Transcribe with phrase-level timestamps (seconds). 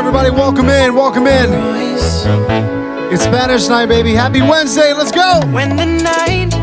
[0.00, 0.30] everybody.
[0.30, 0.94] Welcome in.
[0.94, 1.50] Welcome in.
[3.12, 4.14] It's Spanish night, baby.
[4.14, 4.94] Happy Wednesday.
[4.94, 5.40] Let's go.
[5.52, 6.59] When the night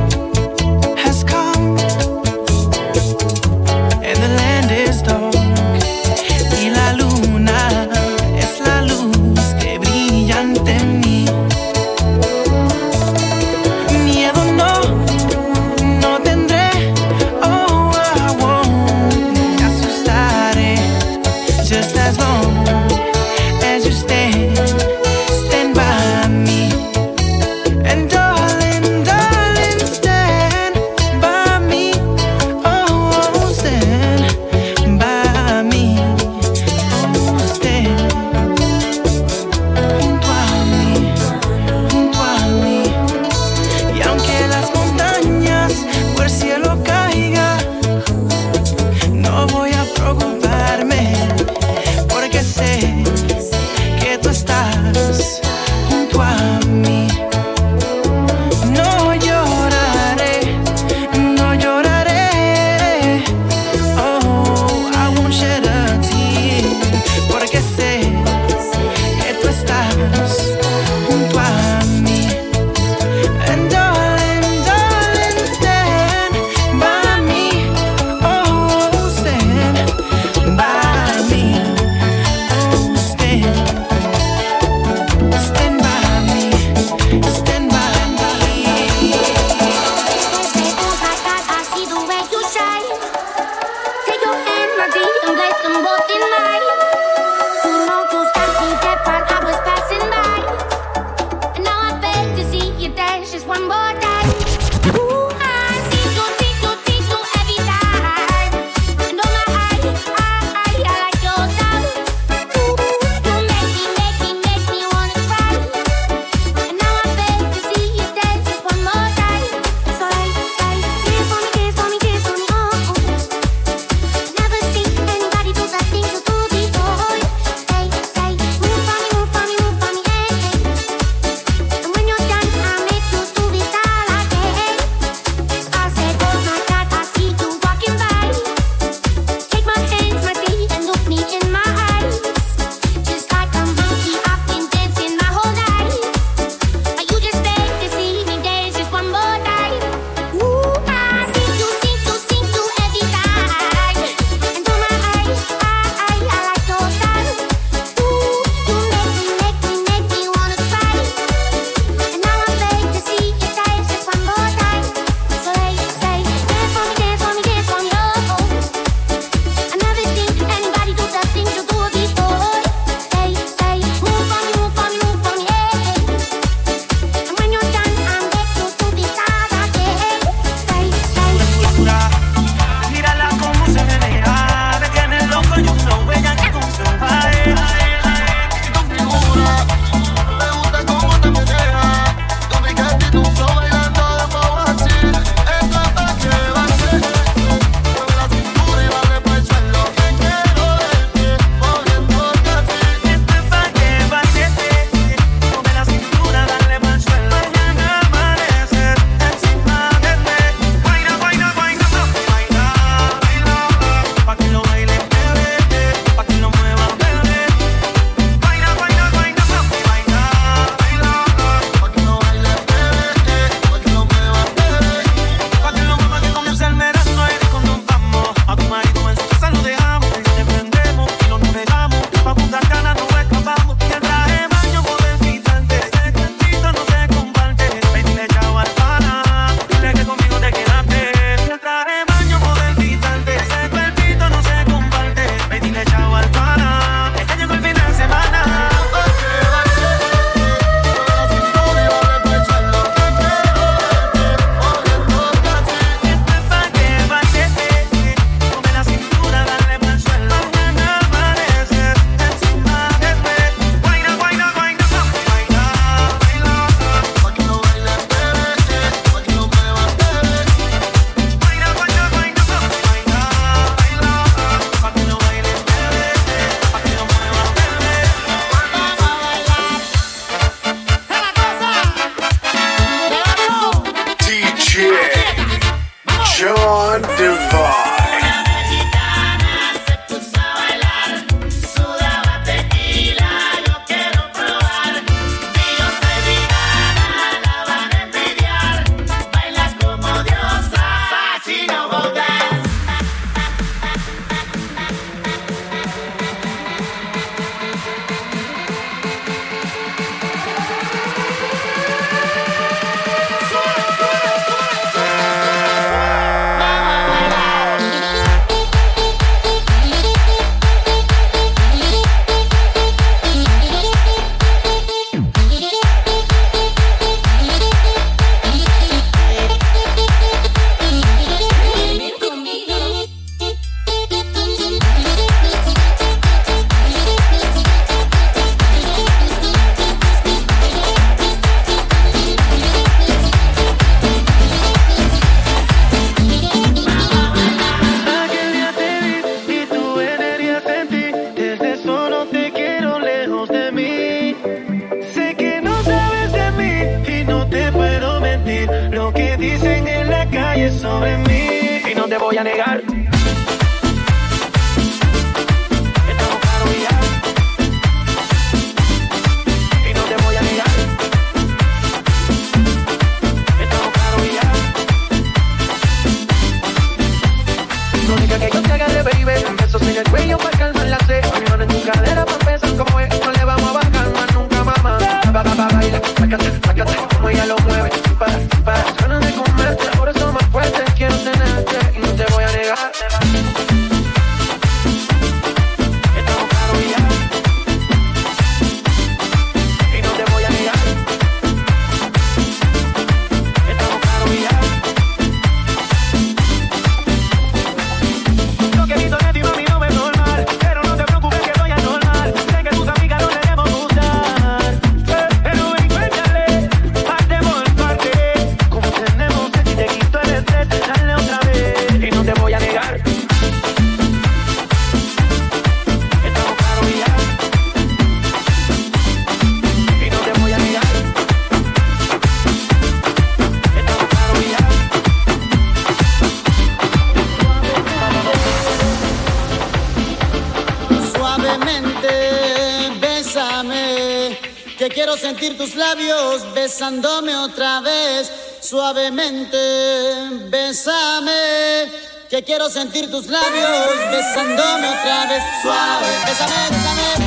[452.47, 457.26] quiero sentir tus labios besándome otra vez suave.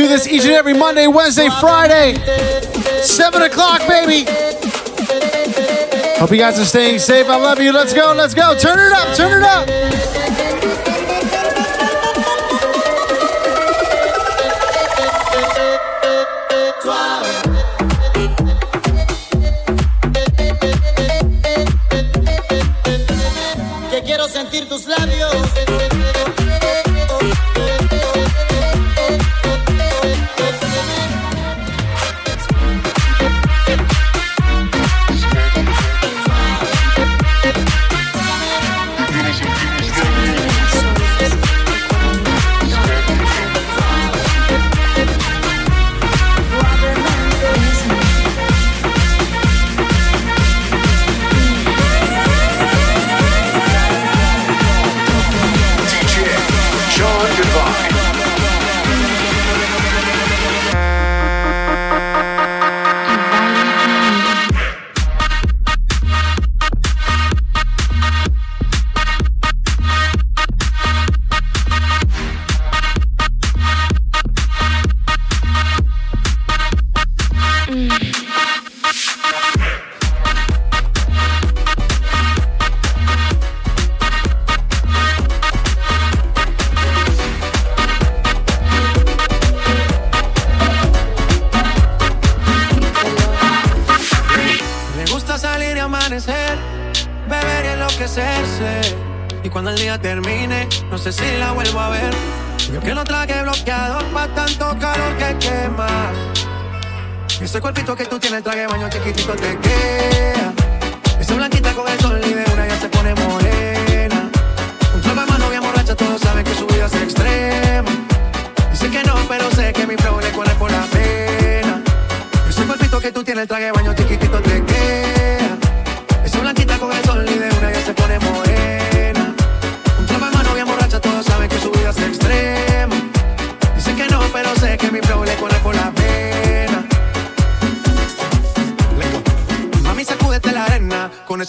[0.00, 2.14] do this each and every Monday, Wednesday, Friday.
[3.02, 4.24] 7 o'clock, baby.
[6.18, 7.26] Hope you guys are staying safe.
[7.28, 7.72] I love you.
[7.72, 8.14] Let's go.
[8.16, 8.56] Let's go.
[8.58, 9.14] Turn it up.
[9.14, 10.09] Turn it up.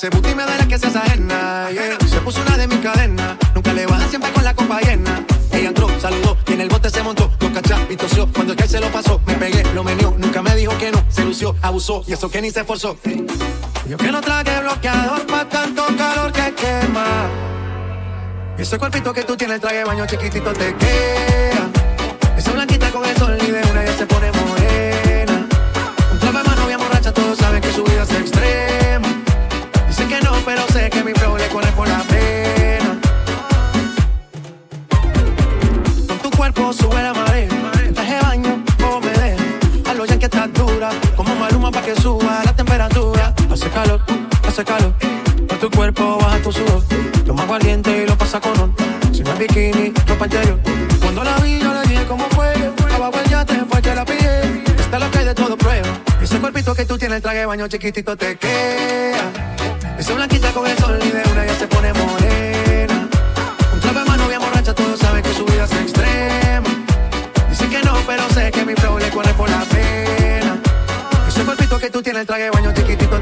[0.02, 1.70] Ese booty me la que seas ajena.
[1.72, 1.96] yeah.
[2.08, 3.38] Se puso una de mis cadenas.
[3.54, 5.24] Nunca le baja siempre con la copa llena.
[5.52, 7.30] Ella entró, saludó y en el bote se montó.
[7.40, 8.28] Lo cachá y tosió.
[8.34, 10.12] Cuando el que se lo pasó, me pegué, lo menió.
[10.18, 11.04] Nunca me dijo que no.
[11.10, 12.98] Se lució, abusó y eso que ni se esforzó.
[13.88, 17.30] Yo que no traje bloqueador pa' tanto calor que quema.
[18.58, 21.70] Ese cuerpito que tú tienes, el traje baño chiquitito te queda.
[22.36, 25.48] Esa blanquita con el sol y de una ya se pone morena.
[26.12, 28.81] Un trapo de mano bien borracha, todos saben que su vida es extrema.
[30.12, 33.00] Que no, pero sé que mi flow le corre por la pena.
[36.06, 37.48] Con tu cuerpo sube la marea.
[37.94, 39.90] Traje baño o me deja.
[39.90, 40.90] A lo que estás dura.
[41.16, 43.34] Como maluma pa' que suba la temperatura.
[43.50, 44.02] Hace calor,
[44.46, 44.94] hace calor.
[45.48, 46.84] Con tu cuerpo baja tu sudor.
[47.26, 48.76] Toma aguardiente y lo pasa con on.
[49.14, 50.60] Si no bikini, ropa interior.
[51.00, 52.54] Cuando la vi, yo le dije cómo fue.
[52.94, 54.62] Abajo el yate fue que la pillé.
[54.78, 55.88] Está lo que hay de todo prueba.
[56.22, 59.51] Ese cuerpito que tú tienes, el traje de baño chiquitito te queda.
[60.02, 63.08] Esa blanquita con el sol y de una ya se pone morena.
[63.72, 66.70] Un trapo de mano bien borracha, todos saben que su vida es extrema.
[67.48, 70.58] Dicen que no, pero sé que mi flow le corre por la pena.
[71.28, 73.20] Ese cuerpito que tú tienes, el traje de baño chiquitito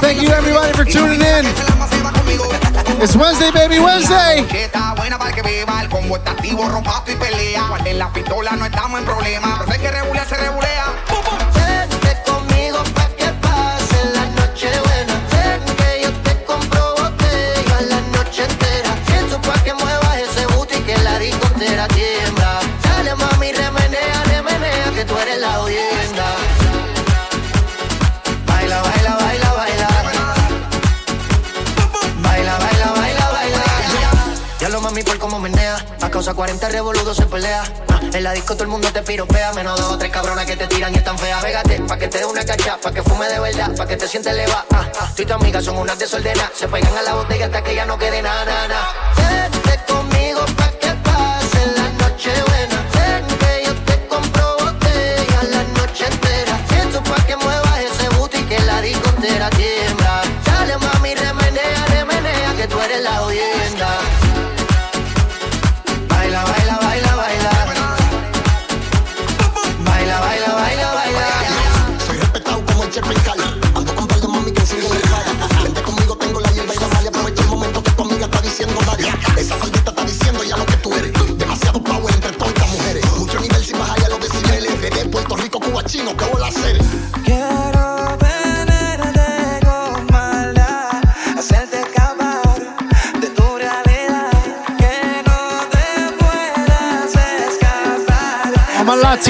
[0.00, 1.44] Thank you everybody for tuning in.
[3.02, 4.46] It's Wednesday, baby, Wednesday.
[36.18, 37.62] Causa 40 revoludos se pelea.
[37.88, 39.52] Ah, En la disco todo el mundo te piropea.
[39.52, 41.40] Menos dos o tres cabronas que te tiran y están feas.
[41.44, 44.08] Pégate, pa' que te dé una cacha, pa' que fume de verdad, pa' que te
[44.08, 44.64] sientes leva.
[44.74, 45.12] Ah, ah.
[45.14, 46.50] Tu amiga son unas desordenadas.
[46.54, 49.07] Se pegan a la botella hasta que ya no quede nada, nada.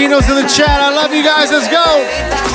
[0.09, 1.50] Latinos in the chat, I love you guys.
[1.50, 2.48] Let's go.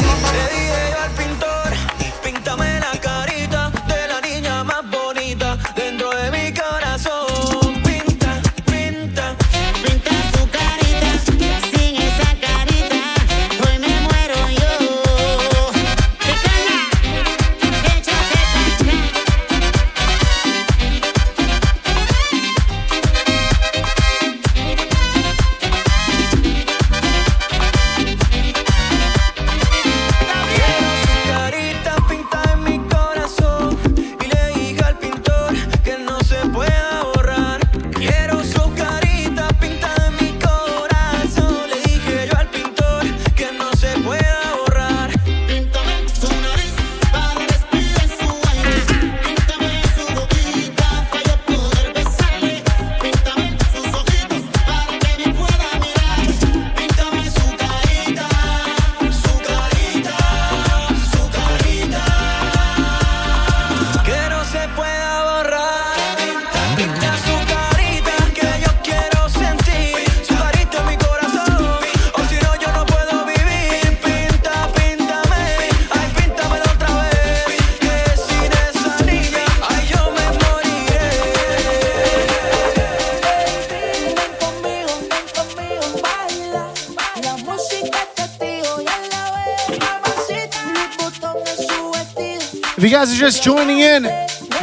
[93.04, 94.04] Guys are just joining in,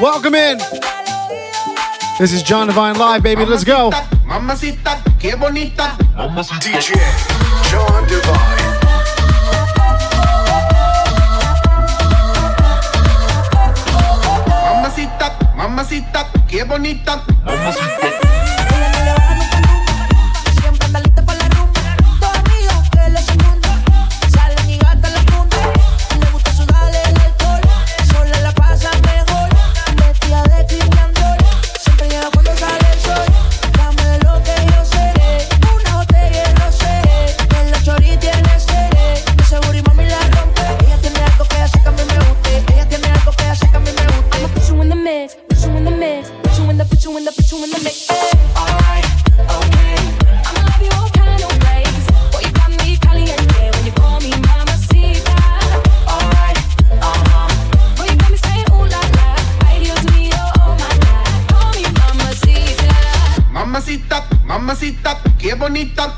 [0.00, 0.56] welcome in.
[2.18, 3.44] This is John Divine Live, baby.
[3.44, 3.90] Let's go.
[4.25, 5.94] Mamacita, qué bonita.
[6.59, 6.94] DJ
[7.68, 8.80] John Divine.
[14.64, 17.23] Mamacita, mamacita, qué bonita.
[17.75, 18.50] Siempre
[64.90, 66.14] mamacita, qué bonita.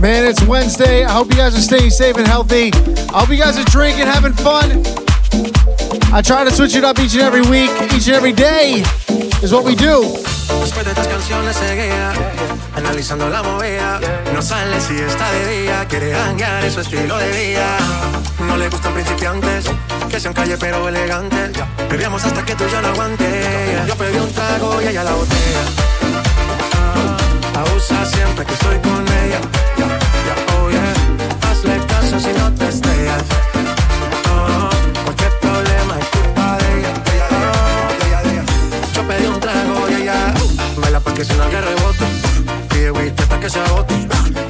[0.00, 1.04] Man, it's Wednesday.
[1.04, 2.72] I hope you guys are staying safe and healthy.
[3.14, 4.82] I hope you guys are drinking, having fun.
[6.14, 8.84] I try to switch it up each and every week, each and every day
[9.42, 10.02] is what we do.
[10.60, 12.12] Después de estas canciones seguía
[12.76, 13.98] analizando la movida.
[14.34, 17.78] No sale si está de día, quiere hanguear, es su estilo de vida.
[18.40, 19.64] No le gustan principiantes,
[20.10, 21.50] que sean calle pero elegantes.
[21.88, 23.82] Bebíamos hasta que tú ya no aguante.
[23.88, 25.62] Yo pedí un trago y ella la botella.
[26.76, 29.40] Ah, abusa siempre que estoy con ella.
[30.58, 31.50] Oh yeah.
[31.50, 33.22] Hazle caso si no te estrellas.
[41.22, 42.04] Que suena que rebote.
[42.68, 43.94] Pide whisky hasta que se agote.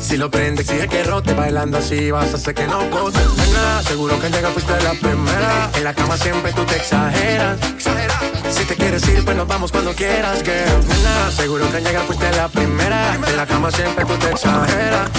[0.00, 1.34] Si lo prende, exige que rote.
[1.34, 3.18] Bailando así vas a hacer que no bote.
[3.36, 5.70] Nena, seguro que al llegar fuiste la primera.
[5.74, 7.58] En la cama siempre tú te exageras.
[8.50, 10.88] Si te quieres ir, pues nos vamos cuando quieras, girl.
[10.88, 13.14] Nena, seguro que al llegar fuiste la primera.
[13.14, 15.10] En la cama siempre tú te exageras.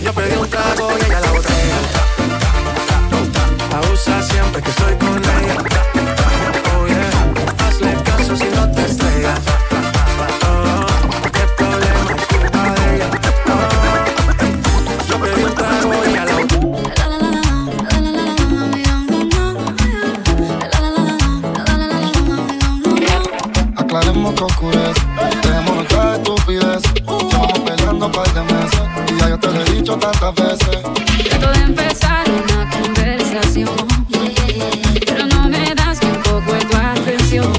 [0.00, 1.78] Yo pedí un trago y ella la botella.
[3.76, 5.56] Abusa siempre que estoy con ella.
[6.78, 9.55] Oh yeah, hazle caso si no te estrellas.
[24.46, 25.00] Oscurece,
[25.42, 26.82] dejémonos ya de estupidez.
[26.94, 28.80] Llevamos peleando un par de meses
[29.12, 30.82] y ya yo te lo he dicho tantas veces.
[31.28, 33.76] Trato de empezar una conversación,
[35.06, 37.52] pero no me das ni un poco de tu atención.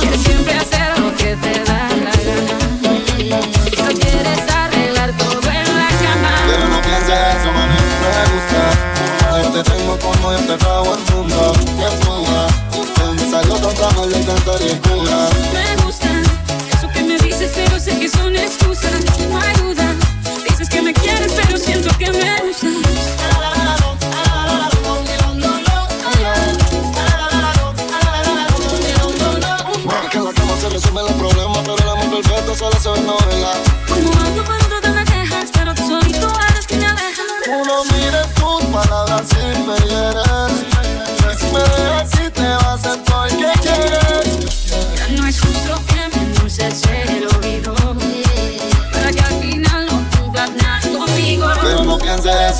[0.00, 2.56] Quieres siempre hacer lo que te da la gana.
[3.78, 5.88] No quieres arreglar todo en la
[6.46, 6.76] Pero cama.
[6.76, 9.42] no pienses eso, mami, me gusta.
[9.42, 10.96] Yo te tengo como yo te trago
[14.46, 15.83] raro le encantaría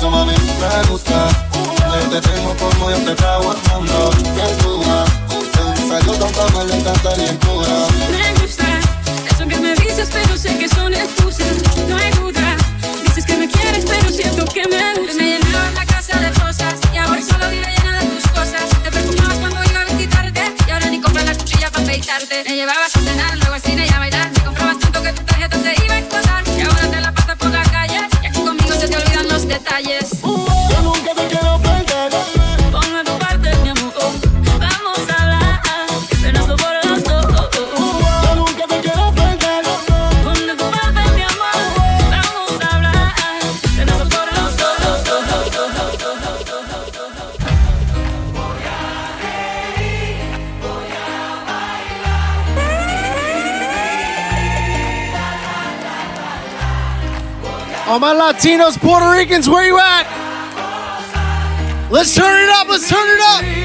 [0.05, 1.27] eso, mami, me gusta.
[2.09, 4.09] Te tengo como yo te trago al mundo.
[4.35, 7.87] Que fuga, de donde salió tan mal le encantaría cura.
[8.11, 8.65] Me gusta
[9.29, 11.57] eso que me dices pero sé que son excusas
[11.89, 12.55] No hay duda.
[13.03, 16.75] Dices que me quieres pero siento que me gustas Me llenabas la casa de rosas
[16.93, 18.69] Y ahora solo vive llena de tus cosas.
[18.83, 22.43] Te perfumabas cuando iba a visitarte Y ahora ni compras la cuchilla para afeitarte.
[22.47, 24.34] Me llevabas a cenar, luego al cine y a bailar
[29.75, 30.14] olvidan
[57.95, 60.05] All my Latinos, Puerto Ricans, where you at?
[61.89, 62.67] Let's turn it up.
[62.67, 63.64] Let's turn it up.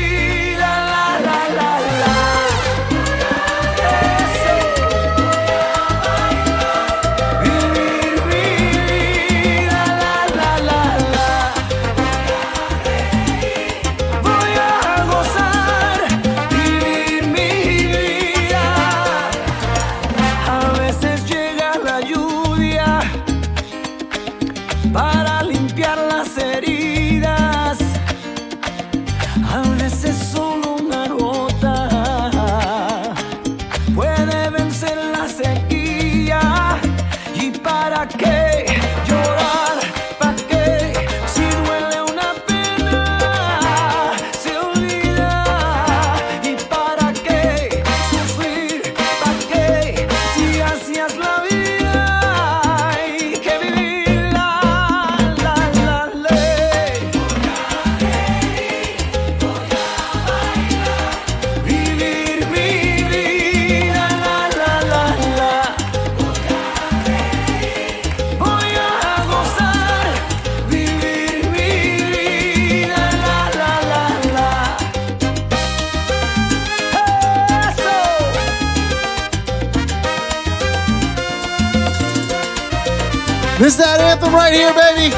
[84.10, 85.10] anthem right here, baby.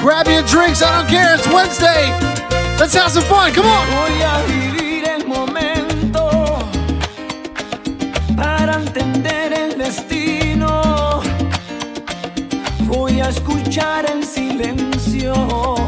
[0.00, 2.08] Grab your drinks, I don't care, it's Wednesday.
[2.78, 3.88] Let's have some fun, come on.
[13.28, 15.87] escuchar silencio.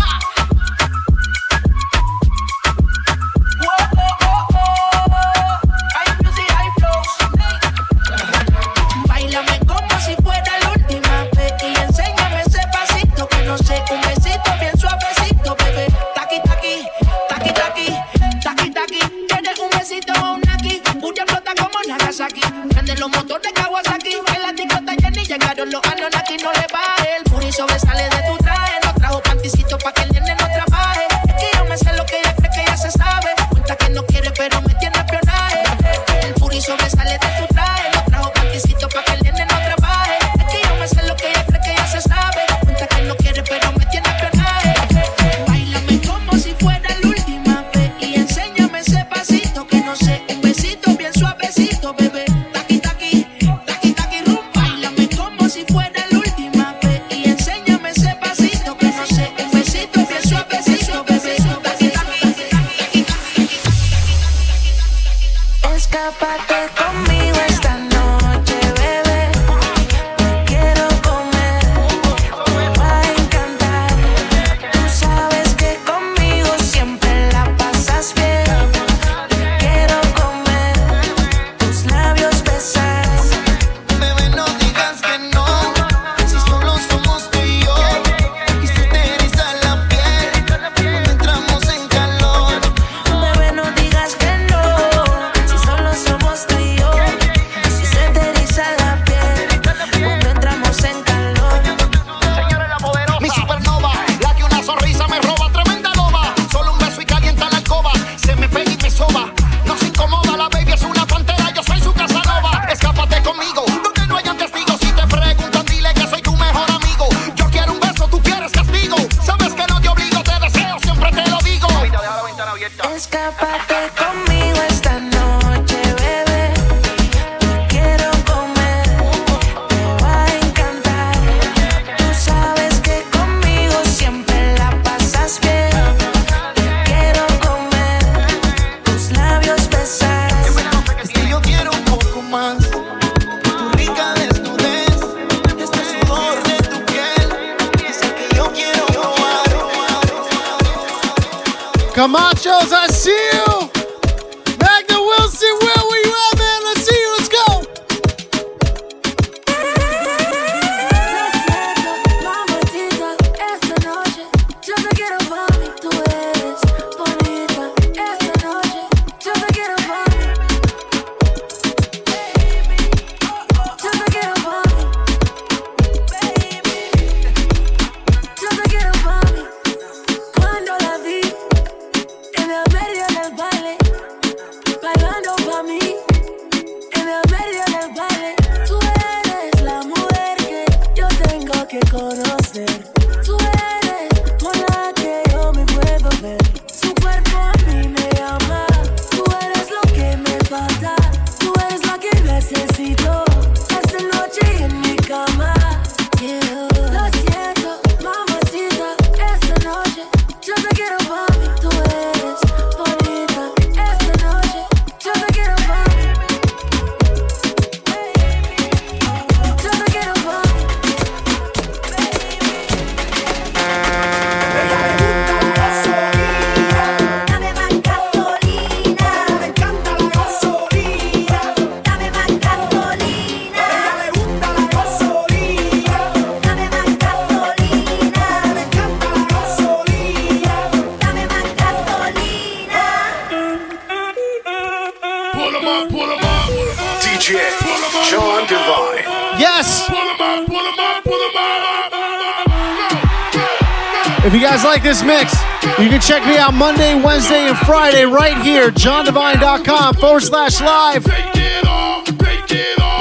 [256.49, 261.05] Monday, Wednesday, and Friday right here, johndevine.com forward slash live.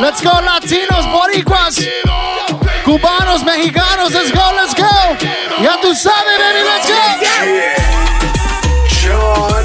[0.01, 1.79] Let's go, Latinos, Boricuas,
[2.85, 4.13] Cubanos, Mexicanos.
[4.13, 5.17] Let's go, let's go.
[5.63, 7.01] Ya tú sabes, baby, let's go.
[9.01, 9.65] John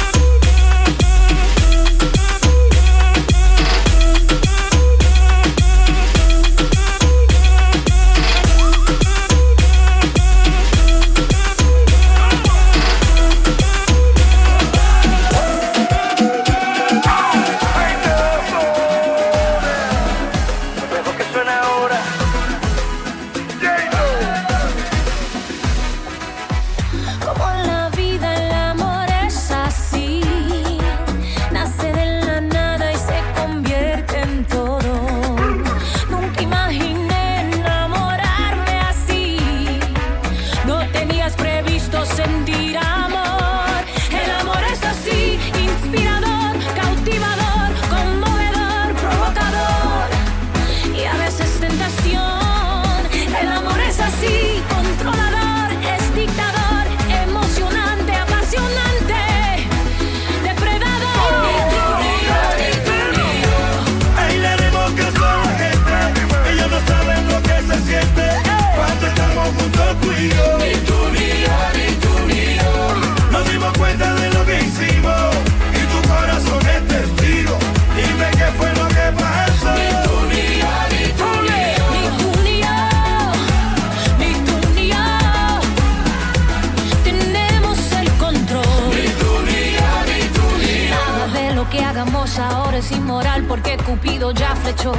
[92.71, 94.93] amor es inmoral porque Cupido ya flechó.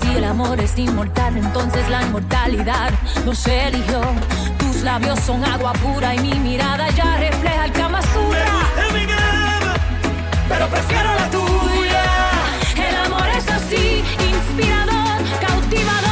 [0.00, 2.90] Si el amor es inmortal, entonces la inmortalidad
[3.24, 4.00] nos eligió.
[4.58, 9.06] Tus labios son agua pura y mi mirada ya refleja el Kama Me gusta mi
[9.06, 9.74] cama,
[10.48, 12.04] pero prefiero la tuya.
[12.88, 16.11] El amor es así, inspirador, cautivador.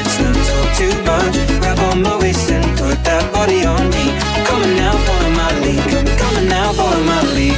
[0.77, 1.35] too much.
[1.59, 4.05] Grab on my waist and put that body on me.
[4.47, 6.07] Come on now, follow my lead.
[6.19, 7.57] Come on now, follow my lead.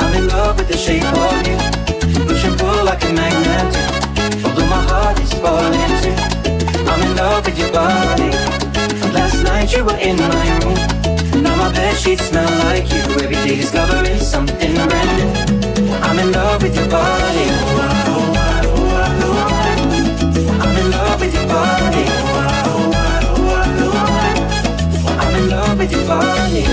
[0.00, 1.56] I'm in love with the shape of you.
[2.26, 3.72] Push and pull like a magnet.
[4.44, 6.16] Although my heart is falling too.
[6.90, 8.30] I'm in love with your body.
[9.12, 11.42] Last night you were in my room.
[11.42, 13.02] Now my bed sheets smell like you.
[13.22, 15.30] Every day discovering something brand new.
[16.06, 18.05] I'm in love with your body.
[25.90, 26.64] Your body.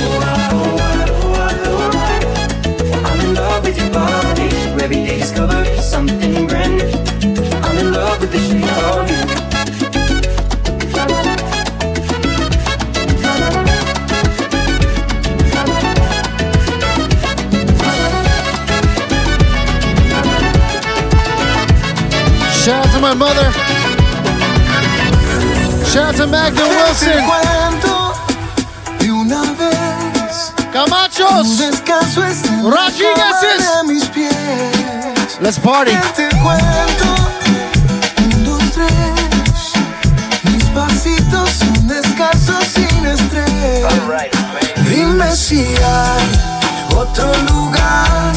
[3.06, 4.50] I'm in love with your body.
[4.82, 6.92] Every day discovering something brand new.
[7.64, 9.44] I'm in love with the shape of you.
[22.64, 23.52] Shout out to my mother.
[25.92, 28.03] Shout out to Magda Wilson.
[29.24, 30.54] De una vez.
[30.74, 31.48] Camachos.
[31.48, 34.34] Un descanso es de mis pies.
[35.40, 35.92] Let's party.
[36.14, 37.16] Te cuento.
[38.18, 40.52] Un, dos, tres.
[40.52, 43.86] Mis pasitos son descalzos sin estrés.
[44.90, 48.34] Dime si hay otro lugar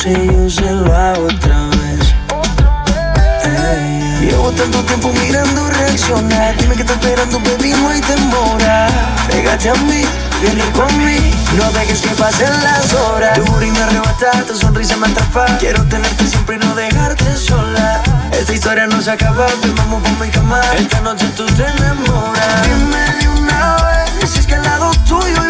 [0.00, 2.14] se luce y yo se lo hago otra vez
[3.44, 6.56] Ey, Llevo tanto tiempo mirando reaccionar.
[6.56, 8.88] Dime que estás esperando, baby, no hay demora.
[9.30, 14.30] Pégate a mí, a mí No dejes que pasen las horas Tu booty me arrebata,
[14.46, 15.46] tu sonrisa me atrapa.
[15.58, 18.02] Quiero tenerte siempre y no dejarte sola.
[18.32, 20.60] Esta historia no se acaba Ven, vamos por mi cama.
[20.78, 25.49] Esta noche tú te enamoras Dime de una vez si es que al lado tuyo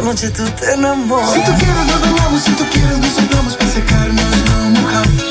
[0.00, 3.54] Esta noche tú te enamoras Si tú quieres nos bañamos, si tú quieres nos soplamos
[3.54, 5.22] para secarnos, no mojamos.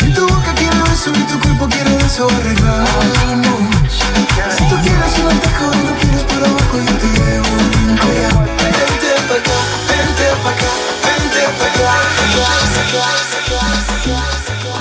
[0.00, 3.70] Si tu boca quiere beso y tu cuerpo quiere eso, arreglamos.
[4.58, 8.40] Si tú quieres un atajo y lo quieres por abajo, yo te llevo bien callado.
[8.58, 10.70] Vente pa' acá, vente pa' acá,
[11.06, 11.90] vente pa' acá.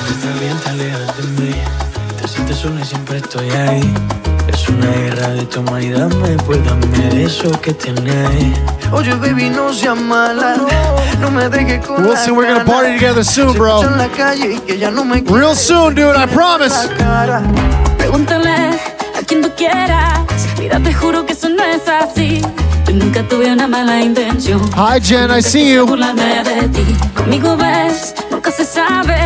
[0.10, 1.54] Estás bien, te alejas de mí
[2.20, 3.94] Te sientes sola y siempre estoy ahí
[4.48, 8.58] Es una guerra de toma y dame Pues dame de eso que tienes
[8.92, 10.56] Oye, baby, no seas mala.
[11.20, 13.82] No me dejes con We'll see, we're gonna party together soon, bro.
[15.28, 16.74] Real soon, dude, I promise.
[16.76, 17.42] la cara.
[17.98, 18.72] Pregúntale
[19.16, 20.20] a quien tú quieras.
[20.58, 22.42] Mira, te juro que eso no es así.
[22.88, 24.60] Yo nunca tuve una mala intención.
[24.76, 25.86] Hi, Jen, I see you.
[25.86, 26.98] Burlarme de ti.
[27.16, 29.18] Conmigo ves, nunca se sabe.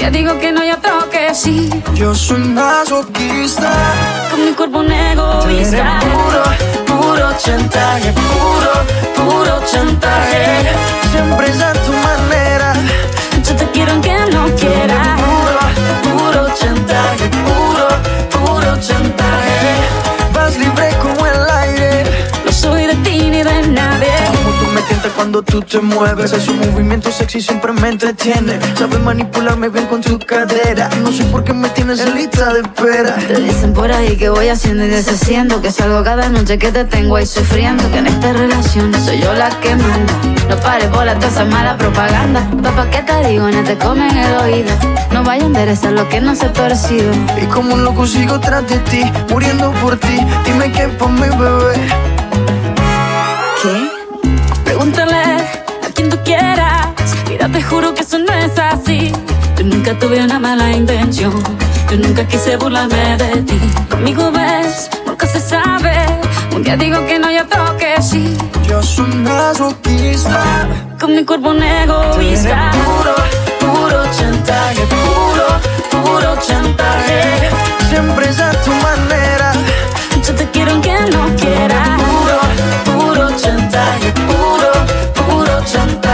[0.00, 1.68] Día digo que no y otro que sí.
[1.92, 3.70] Yo soy masoquista.
[4.30, 6.00] Con mi cuerpo un egoísta.
[6.00, 6.42] puro,
[6.86, 8.72] puro chantaje, puro,
[9.14, 10.70] puro chantaje.
[11.12, 12.72] Siempre es a tu manera.
[13.46, 15.20] Yo te quiero aunque no quieras.
[15.20, 17.88] Puro, puro chantaje, puro,
[18.30, 19.74] puro chantaje.
[20.32, 20.89] Vas libre
[25.20, 26.32] cuando tú te mueves.
[26.32, 28.58] Ese movimiento sexy siempre me entretiene.
[28.74, 30.88] Sabes manipularme bien con tu cadera.
[31.02, 33.16] No sé por qué me tienes en lista de espera.
[33.28, 36.84] Te dicen por ahí que voy haciendo y deshaciendo Que salgo cada noche que te
[36.84, 40.14] tengo ahí sufriendo Que en esta relación soy yo la que manda
[40.48, 42.48] No pares por toda esa mala propaganda.
[42.62, 43.50] Papá, ¿qué te digo?
[43.50, 44.72] No te comen el oído.
[45.12, 47.12] No vaya a enderezar lo que no se ha torcido.
[47.42, 50.18] Y como un loco sigo tras de ti, muriendo por ti.
[50.46, 52.09] Dime qué pa' mi bebé.
[57.40, 59.12] Mira, te juro que eso no es así.
[59.56, 61.32] Yo nunca tuve una mala intención.
[61.90, 63.58] Yo nunca quise burlarme de ti.
[63.88, 66.04] Conmigo ves, nunca se sabe.
[66.54, 68.36] Un día digo que no, y otro que sí.
[68.68, 70.68] Yo soy masoquista.
[71.00, 72.72] Con mi cuerpo un egoísta.
[72.72, 73.14] Puro,
[73.58, 77.48] puro chantaje, puro, puro chantaje.
[77.88, 79.52] Siempre es a tu manera.
[80.26, 81.96] Yo te quiero aunque no quiera.
[81.96, 84.72] Puro, puro chantaje, puro,
[85.14, 86.09] puro chantaje.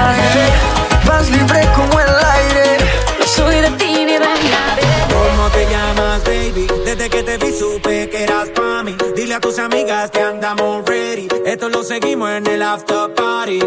[7.58, 8.94] Supe que eras pa' mí.
[9.14, 11.28] Dile a tus amigas que andamos ready.
[11.44, 13.60] Esto lo seguimos en el after party.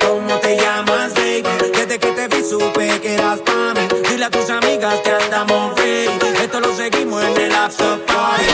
[0.00, 1.42] ¿Cómo te llamas, baby?
[1.72, 3.86] Desde que te vi supe que eras pa' mí.
[4.10, 6.18] Dile a tus amigas que andamos ready.
[6.42, 8.44] Esto lo seguimos en el after party.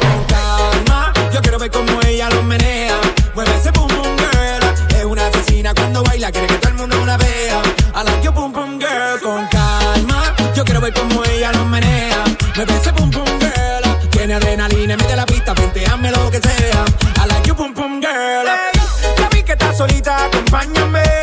[0.00, 3.00] Con calma, yo quiero ver cómo ella lo menea.
[3.34, 4.98] Mueve ese pum pum girl.
[4.98, 7.62] Es una asesina cuando baila, quiere que todo el mundo la vea.
[7.94, 9.20] I like your pum pum girl.
[9.22, 12.24] Con calma, yo quiero ver cómo ella lo menea.
[12.54, 13.09] Mueve ese girl.
[14.30, 16.84] Tiene adrenalina, mete la pista, hazme lo que sea.
[17.16, 18.46] I like you pum pum girl.
[18.46, 18.80] Hey,
[19.18, 21.19] ya vi que estás solita, acompáñame.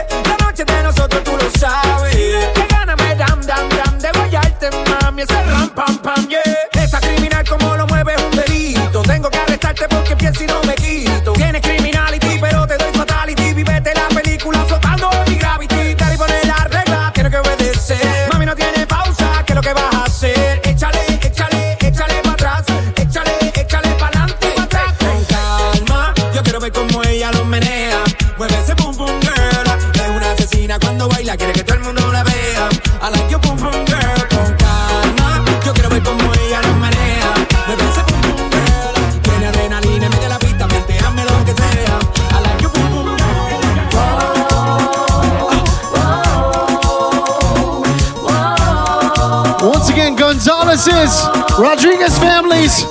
[50.68, 51.24] Gonzalez's,
[51.58, 52.84] Rodriguez families.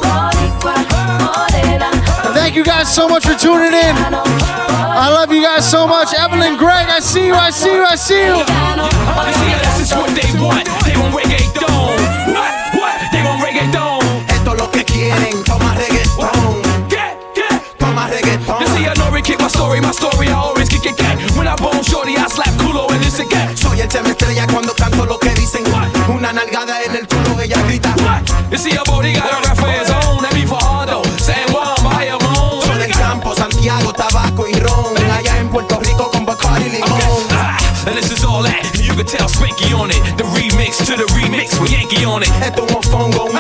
[2.33, 3.95] Thank you guys so much for tuning in.
[4.97, 6.15] I love you guys so much.
[6.15, 8.41] Evelyn, Greg, I see you, I see you, I see you.
[9.61, 10.65] This is what they want.
[10.89, 12.01] They want reggaeton.
[12.33, 12.53] What?
[12.81, 12.97] What?
[13.13, 14.01] They want reggaeton.
[14.33, 16.63] Esto es lo que quieren, toma reggaetón.
[16.89, 17.61] Get, get.
[17.79, 18.61] Toma reggaetón.
[18.61, 21.19] You see, I know kick my story, my story, I always kick it get.
[21.37, 23.55] When I bone shorty, I slap culo and this again.
[23.55, 25.63] Soy el tema estrella cuando canto lo que dicen.
[26.09, 27.16] Una nalgada en el culo, ella grita.
[28.57, 30.25] You see, a body got a for his own.
[30.25, 31.05] That be for Hardo.
[31.21, 31.77] San Juan.
[32.65, 34.97] Soy del campo, Santiago, tabaco y ron.
[35.13, 36.89] Allá en Puerto Rico con Bacardi limón.
[37.33, 38.65] Ah, and this is all that.
[38.81, 40.01] You can tell Spanky on it.
[40.17, 42.31] The remix to the remix with Yankee on it.
[42.41, 43.37] Esto es un fongo, un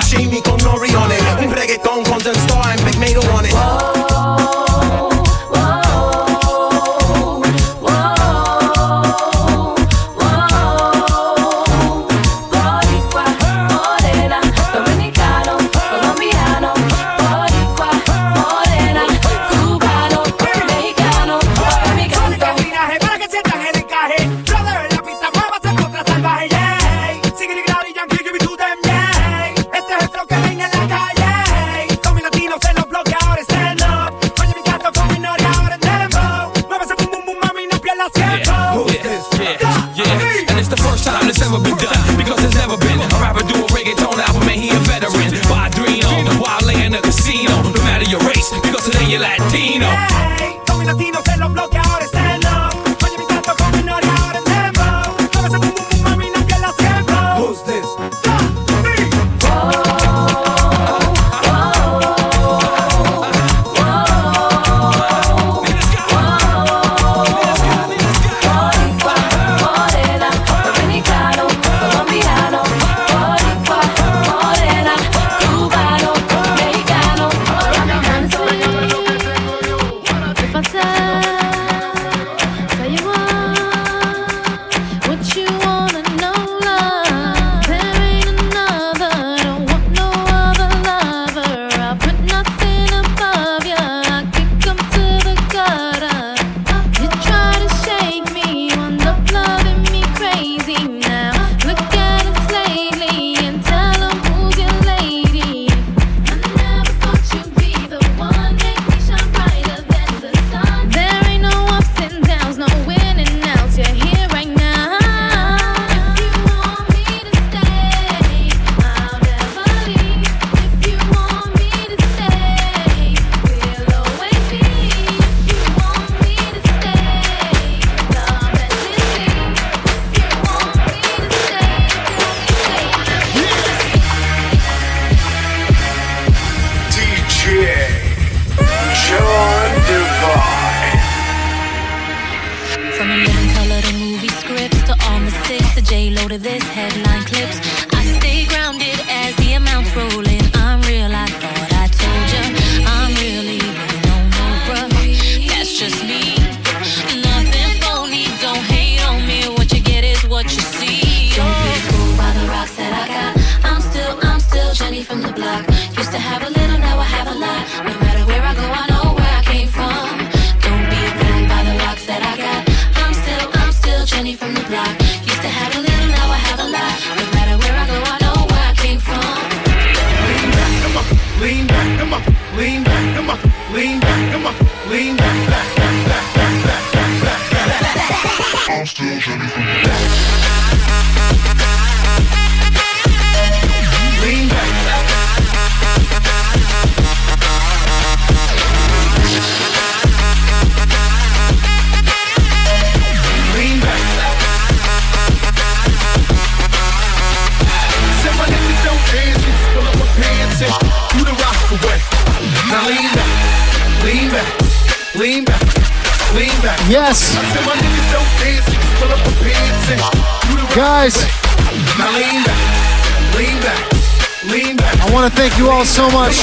[224.50, 225.00] lean back.
[225.00, 226.34] I want to thank you all so much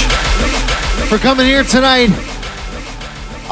[1.10, 2.12] for coming here tonight.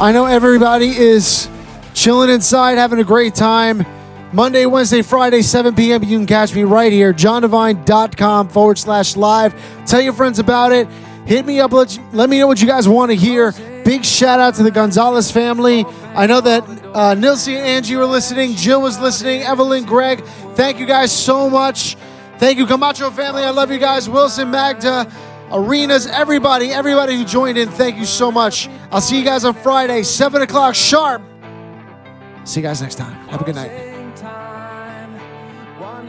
[0.00, 1.50] I know everybody is
[1.92, 3.84] chilling inside, having a great time.
[4.32, 6.02] Monday, Wednesday, Friday, 7 p.m.
[6.02, 9.54] You can catch me right here, johndevine.com forward slash live.
[9.84, 10.88] Tell your friends about it.
[11.26, 11.72] Hit me up.
[11.72, 13.52] Let, let me know what you guys want to hear.
[13.84, 15.84] Big shout out to the Gonzalez family.
[16.14, 18.54] I know that uh, and Angie were listening.
[18.54, 19.42] Jill was listening.
[19.42, 20.22] Evelyn, Greg.
[20.54, 21.96] Thank you guys so much.
[22.38, 23.42] Thank you, Camacho family.
[23.42, 24.10] I love you guys.
[24.10, 25.10] Wilson, Magda,
[25.50, 27.70] Arenas, everybody, everybody who joined in.
[27.70, 28.68] Thank you so much.
[28.90, 31.22] I'll see you guys on Friday, 7 o'clock sharp.
[32.44, 33.14] See you guys next time.
[33.28, 33.70] Have a good night.
[34.16, 35.12] time.
[35.80, 36.08] One